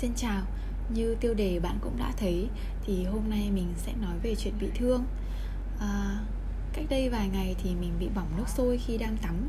[0.00, 0.42] Xin chào,
[0.88, 2.48] như tiêu đề bạn cũng đã thấy
[2.82, 5.04] thì hôm nay mình sẽ nói về chuyện bị thương.
[5.80, 6.20] À,
[6.72, 9.48] Cách đây vài ngày thì mình bị bỏng nước sôi khi đang tắm.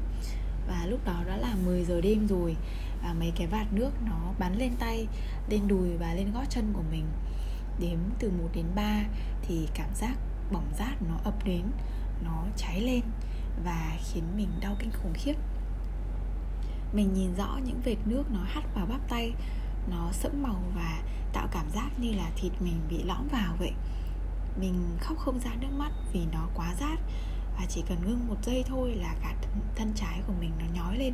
[0.68, 2.56] Và lúc đó đã là 10 giờ đêm rồi
[3.04, 5.08] Và mấy cái vạt nước nó bắn lên tay,
[5.50, 7.06] lên đùi và lên gót chân của mình.
[7.80, 9.04] Đếm từ 1 đến 3
[9.42, 10.16] thì cảm giác
[10.52, 11.64] bỏng rát nó ập đến
[12.24, 13.02] Nó cháy lên
[13.66, 15.36] và khiến mình đau kinh khủng khiếp.
[16.94, 19.34] Mình nhìn rõ những vệt nước nó hắt vào bắp tay
[19.88, 21.02] nó sẫm màu và
[21.34, 23.72] tạo cảm giác như là thịt mình bị lõm vào vậy.
[24.60, 27.00] Mình khóc không ra nước mắt vì nó quá rát
[27.58, 29.36] và chỉ cần ngưng một giây thôi là cả
[29.76, 31.14] thân trái của mình nó nhói lên.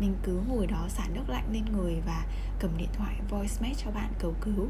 [0.00, 2.24] Mình cứ ngồi đó xả nước lạnh lên người và
[2.58, 4.68] cầm điện thoại voice message cho bạn cầu cứu.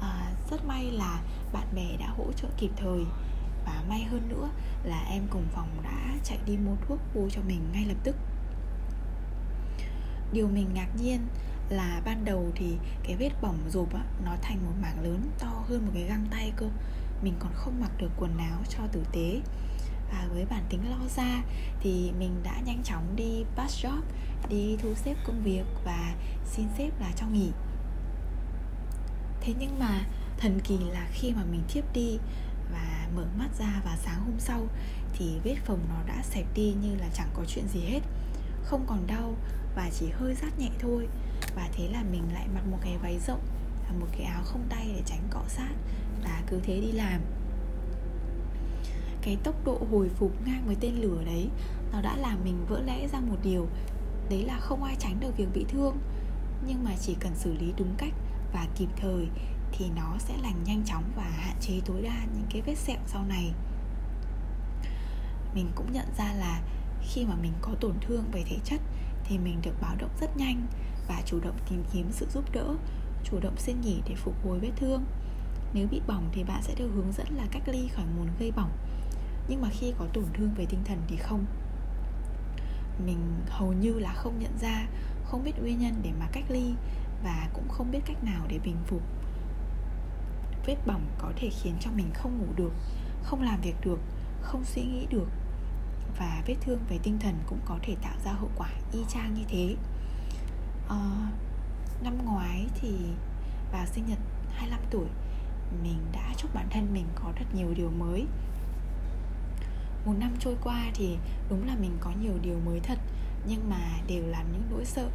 [0.00, 1.20] À, rất may là
[1.52, 3.04] bạn bè đã hỗ trợ kịp thời
[3.66, 4.48] và may hơn nữa
[4.84, 8.16] là em cùng phòng đã chạy đi mua thuốc vô cho mình ngay lập tức.
[10.32, 11.20] Điều mình ngạc nhiên
[11.68, 15.64] là ban đầu thì cái vết bỏng rộp á, nó thành một mảng lớn to
[15.68, 16.66] hơn một cái găng tay cơ.
[17.22, 19.40] Mình còn không mặc được quần áo cho tử tế.
[20.12, 21.42] Và với bản tính lo ra
[21.80, 24.00] thì mình đã nhanh chóng đi pass job
[24.48, 26.14] đi thu xếp công việc và
[26.46, 27.50] xin xếp là cho nghỉ.
[29.40, 30.04] Thế nhưng mà
[30.38, 32.18] thần kỳ là khi mà mình thiếp đi
[32.72, 34.66] và mở mắt ra và sáng hôm sau
[35.12, 38.00] thì vết phồng nó đã xẹp đi như là chẳng có chuyện gì hết
[38.64, 39.34] không còn đau
[39.76, 41.08] và chỉ hơi rát nhẹ thôi.
[41.54, 43.40] Và thế là mình lại mặc một cái váy rộng
[43.88, 45.72] và một cái áo không tay để tránh cọ sát
[46.24, 47.20] và cứ thế đi làm.
[49.22, 51.48] Cái tốc độ hồi phục ngang với tên lửa đấy,
[51.92, 53.68] nó đã làm mình vỡ lẽ ra một điều.
[54.28, 55.98] Đấy là không ai tránh được việc bị thương,
[56.66, 58.12] nhưng mà chỉ cần xử lý đúng cách
[58.52, 59.28] và kịp thời
[59.72, 62.98] thì nó sẽ lành nhanh chóng và hạn chế tối đa những cái vết sẹo
[63.06, 63.52] sau này.
[65.54, 66.60] Mình cũng nhận ra là
[67.02, 68.80] khi mà mình có tổn thương về thể chất
[69.24, 70.66] thì mình được báo động rất nhanh
[71.08, 72.74] và chủ động tìm kiếm sự giúp đỡ,
[73.24, 75.04] chủ động xin nghỉ để phục hồi vết thương.
[75.74, 78.50] Nếu bị bỏng thì bạn sẽ được hướng dẫn là cách ly khỏi nguồn gây
[78.50, 78.70] bỏng.
[79.48, 81.44] Nhưng mà khi có tổn thương về tinh thần thì không.
[83.06, 83.18] Mình
[83.48, 84.86] hầu như là không nhận ra,
[85.24, 86.74] không biết nguyên nhân để mà cách ly
[87.24, 89.02] và cũng không biết cách nào để bình phục.
[90.66, 92.72] Vết bỏng có thể khiến cho mình không ngủ được,
[93.22, 93.98] không làm việc được,
[94.42, 95.28] không suy nghĩ được
[96.18, 99.34] và vết thương về tinh thần cũng có thể tạo ra hậu quả y chang
[99.34, 99.76] như thế.
[100.88, 101.30] À,
[102.02, 102.94] năm ngoái thì
[103.72, 104.18] vào sinh nhật
[104.52, 105.06] 25 tuổi
[105.82, 108.26] mình đã chúc bản thân mình có rất nhiều điều mới.
[110.04, 111.16] Một năm trôi qua thì
[111.48, 112.98] đúng là mình có nhiều điều mới thật
[113.46, 115.08] nhưng mà đều là những nỗi sợ.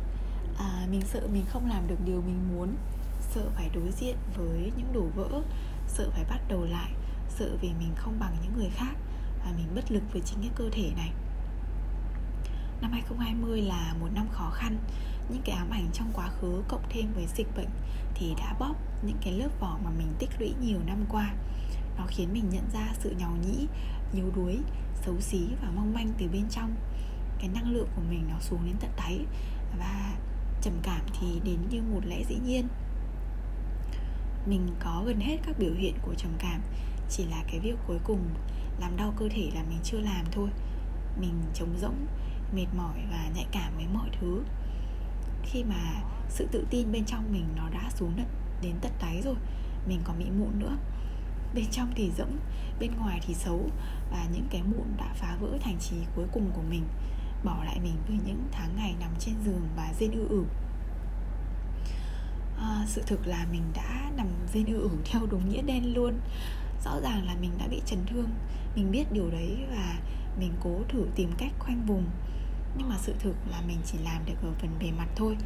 [0.58, 2.75] À, mình sợ mình không làm được điều mình muốn
[3.22, 5.41] sợ phải đối diện với những đổ vỡ
[5.88, 6.91] sợ phải bắt đầu lại
[7.29, 8.96] sợ vì mình không bằng những người khác
[9.45, 11.11] và mình bất lực với chính cái cơ thể này.
[12.81, 14.77] Năm 2020 là một năm khó khăn.
[15.29, 17.69] Những cái ám ảnh trong quá khứ cộng thêm với dịch bệnh
[18.15, 21.33] Thì đã bóp những cái lớp vỏ mà mình tích lũy nhiều năm qua.
[21.97, 23.67] Nó khiến mình nhận ra sự nhỏ nhĩ,
[24.13, 24.57] yếu đuối,
[25.05, 26.75] xấu xí và mong manh từ bên trong.
[27.39, 29.19] Cái năng lượng của mình nó xuống đến tận đáy
[29.79, 30.13] Và
[30.61, 32.67] trầm cảm thì đến như một lẽ dĩ nhiên.
[34.45, 36.61] Mình có gần hết các biểu hiện của trầm cảm
[37.09, 38.19] chỉ là cái việc cuối cùng
[38.79, 40.50] làm đau cơ thể là mình chưa làm thôi.
[41.19, 42.06] Mình trống rỗng
[42.56, 44.44] mệt mỏi và nhạy cảm với mọi thứ.
[45.44, 48.13] Khi mà sự tự tin bên trong mình nó đã xuống
[48.62, 49.35] đến tận đáy rồi
[49.88, 50.78] mình có mỹ mụn nữa.
[51.56, 52.38] Bên trong thì rỗng
[52.79, 53.69] bên ngoài thì xấu
[54.12, 56.84] và những cái mụn đã phá vỡ thành trì cuối cùng của mình
[57.44, 60.44] bỏ lại mình với những tháng ngày nằm trên giường và rên ư ử.
[62.59, 66.13] À, sự thực là mình đã nằm rên ư ử theo đúng nghĩa đen luôn
[66.85, 68.29] rõ ràng là mình đã bị chấn thương,
[68.75, 69.99] mình biết điều đấy và
[70.39, 72.05] mình cố thử tìm cách khoanh vùng.
[72.77, 75.37] Nhưng mà sự thực là mình chỉ làm được ở phần bề mặt thôi.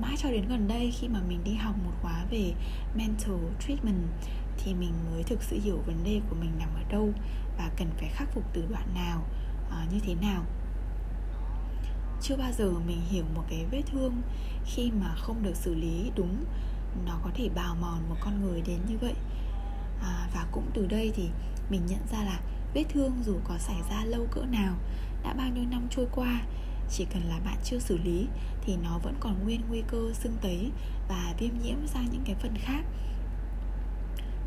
[0.00, 2.52] Mãi cho đến gần đây khi mà mình đi học một khóa về
[2.96, 4.06] mental treatment
[4.58, 7.12] thì mình mới thực sự hiểu vấn đề của mình nằm ở đâu
[7.58, 9.22] và cần phải khắc phục từ đoạn nào
[9.70, 10.42] ờ, như thế nào.
[12.22, 14.22] Chưa bao giờ mình hiểu một cái vết thương
[14.66, 16.44] khi mà không được xử lý đúng,
[17.06, 19.14] nó có thể bào mòn một con người đến như vậy
[20.04, 21.28] à, và cũng từ đây thì
[21.70, 22.40] mình nhận ra là
[22.74, 24.74] vết thương dù có xảy ra lâu cỡ nào
[25.22, 26.40] đã bao nhiêu năm trôi qua
[26.90, 28.26] chỉ cần là bạn chưa xử lý
[28.62, 30.70] thì nó vẫn còn nguyên nguy cơ sưng tấy
[31.08, 32.84] và viêm nhiễm sang những cái phần khác.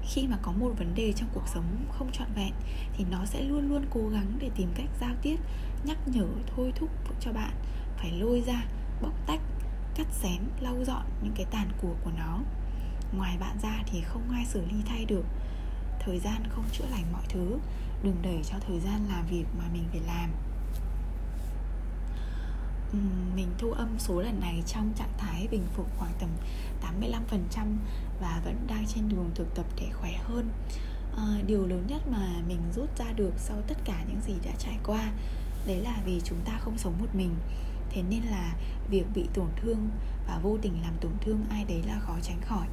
[0.04, 2.54] Khi mà có một vấn đề trong cuộc sống không trọn vẹn
[2.94, 5.36] thì nó sẽ luôn luôn cố gắng để tìm cách giao tiếp
[5.84, 6.90] nhắc nhở thôi thúc
[7.20, 7.52] cho bạn
[7.98, 8.66] phải lôi ra
[9.02, 9.42] bóc tách
[9.96, 12.40] cắt xén lau dọn những cái tàn của của nó.
[13.18, 15.26] Ngoài bạn ra thì không ai xử lý thay được
[16.08, 17.58] thời gian không chữa lành mọi thứ.
[18.04, 20.32] Đừng đẩy cho thời gian làm việc mà mình phải làm.
[23.36, 26.30] Mình thu âm số lần này trong trạng thái bình phục khoảng tầm
[26.82, 27.66] 85%
[28.22, 30.50] và vẫn đang trên đường thực tập để khỏe hơn.
[31.18, 34.52] À, điều lớn nhất mà mình rút ra được sau tất cả những gì đã
[34.60, 35.12] trải qua
[35.68, 37.36] đấy là vì chúng ta không sống một mình.
[37.90, 38.56] Thế nên là
[38.90, 39.90] việc bị tổn thương
[40.28, 42.68] và vô tình làm tổn thương ai đấy là khó tránh khỏi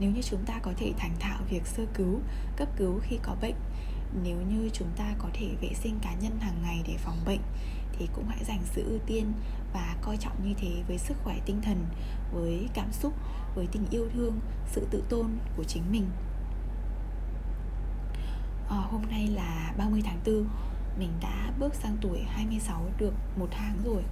[0.00, 2.20] nếu như chúng ta có thể thành thạo việc sơ cứu
[2.56, 3.56] cấp cứu khi có bệnh
[4.24, 7.40] nếu như chúng ta có thể vệ sinh cá nhân hàng ngày để phòng bệnh
[7.92, 9.32] thì cũng hãy dành sự ưu tiên
[9.72, 11.86] và coi trọng như thế với sức khỏe tinh thần
[12.32, 13.12] với cảm xúc
[13.54, 15.26] với tình yêu thương sự tự tôn
[15.56, 16.06] của chính mình.
[18.68, 20.48] À, hôm nay là 30 tháng 4
[20.98, 24.02] mình đã bước sang tuổi 26 được một tháng rồi.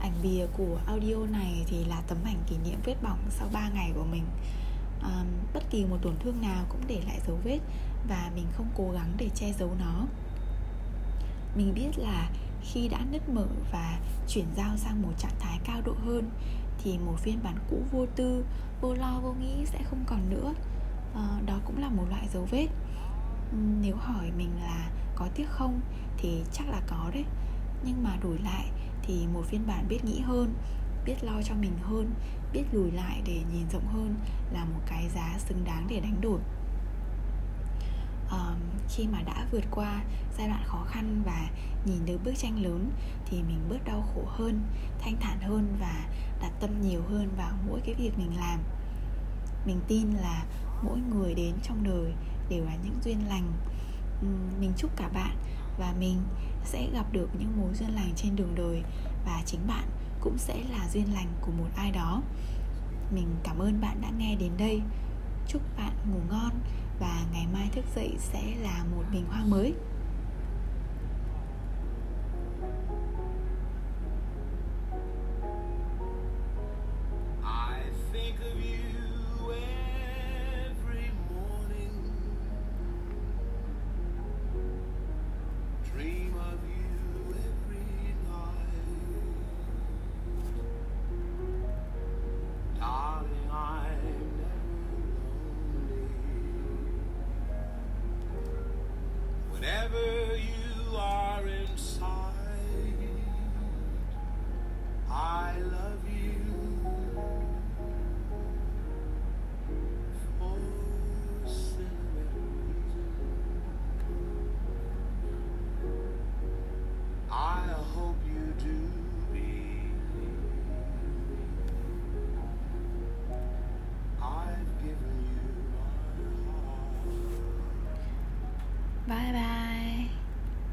[0.00, 3.68] Ảnh bìa của audio này thì là tấm ảnh kỷ niệm vết bỏng sau 3
[3.68, 4.24] ngày của mình
[5.02, 7.58] um, bất kỳ một tổn thương nào cũng để lại dấu vết
[8.08, 10.06] và mình không cố gắng để che giấu nó.
[11.56, 12.30] Mình biết là
[12.62, 13.98] khi đã nứt mở và
[14.28, 16.30] chuyển giao sang một trạng thái cao độ hơn
[16.78, 18.44] thì một phiên bản cũ vô tư
[18.80, 20.54] vô lo vô nghĩ sẽ không còn nữa.
[21.14, 22.66] À, đó cũng là một loại dấu vết.
[23.80, 25.80] Nếu hỏi mình là có tiếc không
[26.18, 27.24] thì chắc là có đấy.
[27.84, 28.70] Nhưng mà đổi lại
[29.02, 30.54] thì một phiên bản biết nghĩ hơn
[31.06, 32.14] biết lo cho mình hơn
[32.52, 34.14] biết lùi lại để nhìn rộng hơn
[34.52, 36.40] là một cái giá xứng đáng để đánh đổi.
[38.30, 38.56] Um,
[38.88, 40.04] khi mà đã vượt qua
[40.38, 41.48] giai đoạn khó khăn và
[41.84, 42.90] nhìn được bức tranh lớn
[43.26, 44.60] thì mình bớt đau khổ hơn
[44.98, 46.06] thanh thản hơn và
[46.40, 48.60] đặt tâm nhiều hơn vào mỗi cái việc mình làm.
[49.66, 50.44] Mình tin là
[50.82, 52.12] mỗi người đến trong đời
[52.48, 53.52] đều là những duyên lành.
[54.22, 55.36] Um, mình chúc cả bạn
[55.78, 56.22] và mình
[56.64, 58.82] sẽ gặp được những mối duyên lành trên đường đời
[59.26, 59.88] và chính bạn
[60.26, 62.22] cũng sẽ là duyên lành của một ai đó.
[63.14, 64.80] Mình cảm ơn bạn đã nghe đến đây.
[65.48, 66.50] Chúc bạn ngủ ngon
[67.00, 69.74] và ngày mai thức dậy sẽ là một bình hoa mới.